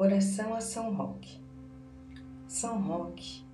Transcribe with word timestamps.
Oração 0.00 0.54
a 0.54 0.62
São 0.62 0.94
Roque. 0.94 1.38
São 2.48 2.80
Roque 2.80 3.44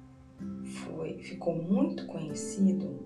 foi, 0.64 1.18
ficou 1.18 1.60
muito 1.60 2.06
conhecido 2.06 3.00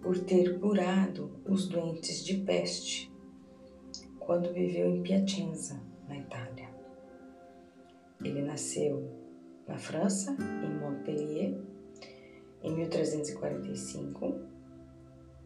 por 0.00 0.18
ter 0.20 0.58
curado 0.58 1.30
os 1.46 1.68
doentes 1.68 2.24
de 2.24 2.38
peste 2.38 3.14
quando 4.18 4.50
viveu 4.50 4.88
em 4.88 5.02
Piacenza, 5.02 5.78
na 6.08 6.16
Itália. 6.16 6.74
Ele 8.24 8.40
nasceu 8.40 9.12
na 9.68 9.76
França, 9.76 10.34
em 10.64 10.80
Montpellier, 10.80 11.60
em 12.62 12.74
1345, 12.74 14.40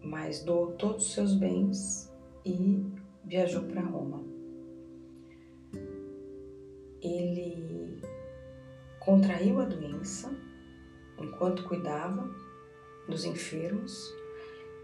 mas 0.05 0.45
doou 0.45 0.71
todos 0.75 1.07
os 1.07 1.15
seus 1.15 1.35
bens 1.35 2.15
e 2.45 2.81
viajou 3.25 3.65
para 3.65 3.83
Roma. 3.83 4.38
Ele 7.09 8.01
contraiu 9.01 9.61
a 9.61 9.65
doença 9.65 10.31
enquanto 11.19 11.65
cuidava 11.65 12.31
dos 13.09 13.25
enfermos 13.25 14.15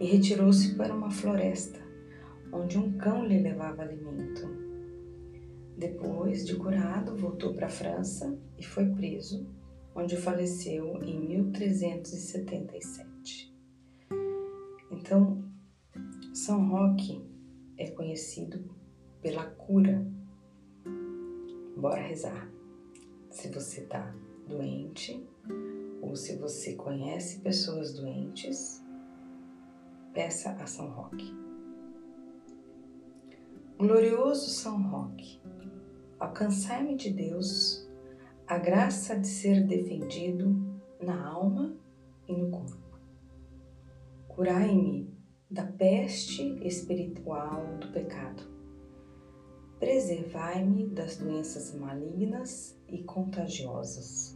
e 0.01 0.07
retirou-se 0.07 0.75
para 0.75 0.95
uma 0.95 1.11
floresta, 1.11 1.79
onde 2.53 2.79
um 2.79 2.97
cão 2.97 3.27
lhe 3.27 3.41
levava 3.41 3.83
alimento. 3.83 4.49
Depois 5.77 6.47
de 6.47 6.55
curado, 6.57 7.17
voltou 7.17 7.53
para 7.53 7.67
a 7.67 7.71
França 7.71 8.39
e 8.59 8.65
foi 8.65 8.87
preso, 8.87 9.47
onde 9.95 10.17
faleceu 10.17 11.03
em 11.03 11.21
1377. 11.21 13.55
Então, 14.91 15.45
São 16.33 16.67
Roque 16.69 17.23
é 17.77 17.91
conhecido 17.91 18.75
pela 19.21 19.45
cura. 19.45 20.11
Bora 21.85 22.01
rezar. 22.01 22.51
Se 23.29 23.51
você 23.51 23.83
está 23.83 24.17
doente 24.49 25.23
ou 26.01 26.17
se 26.17 26.35
você 26.37 26.73
conhece 26.77 27.41
pessoas 27.41 27.93
doentes, 27.93 28.83
peça 30.15 30.53
a 30.53 30.67
São 30.67 30.89
Roque. 30.89 31.31
Glorioso 33.77 34.49
São 34.49 34.83
Roque, 34.83 35.43
alcançai-me 36.19 36.97
de 36.97 37.11
Deus 37.11 37.87
a 38.47 38.57
graça 38.57 39.21
de 39.21 39.27
ser 39.27 39.67
defendido 39.67 40.57
na 40.99 41.23
alma 41.29 41.77
e 42.27 42.33
no 42.33 42.51
corpo. 42.51 42.99
Curai-me 44.27 45.15
da 45.51 45.67
peste 45.67 46.67
espiritual 46.67 47.77
do 47.77 47.93
pecado. 47.93 48.54
Preservai-me 49.85 50.87
das 50.87 51.19
doenças 51.19 51.75
malignas 51.75 52.75
e 52.89 53.03
contagiosas. 53.03 54.35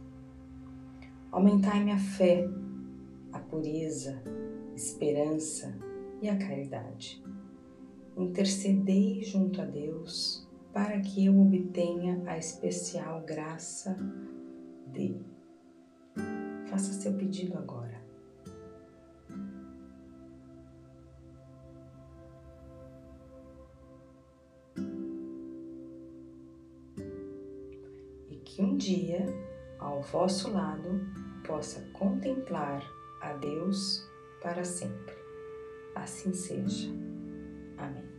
Aumentai-me 1.31 1.91
a 1.91 1.97
fé, 1.97 2.47
a 3.33 3.39
pureza, 3.39 4.21
esperança 4.75 5.75
e 6.21 6.29
a 6.29 6.37
caridade. 6.37 7.25
Intercedei 8.15 9.23
junto 9.23 9.59
a 9.59 9.65
Deus 9.65 10.47
para 10.71 11.01
que 11.01 11.25
eu 11.25 11.41
obtenha 11.41 12.21
a 12.27 12.37
especial 12.37 13.23
graça 13.25 13.97
de. 14.93 15.19
Faça 16.69 16.93
seu 16.93 17.15
pedido 17.15 17.57
agora. 17.57 17.98
Que 28.59 28.63
um 28.65 28.75
dia, 28.75 29.25
ao 29.79 30.01
vosso 30.01 30.51
lado, 30.51 30.99
possa 31.47 31.79
contemplar 31.93 32.83
a 33.21 33.31
Deus 33.31 34.05
para 34.41 34.65
sempre. 34.65 35.15
Assim 35.95 36.33
seja. 36.33 36.89
Amém. 37.77 38.18